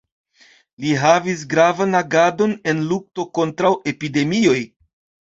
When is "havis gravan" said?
1.01-1.97